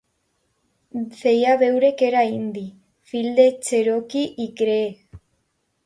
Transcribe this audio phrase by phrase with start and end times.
[1.17, 2.65] Feia veure que era indi,
[3.13, 5.23] fill de cherokee i cree.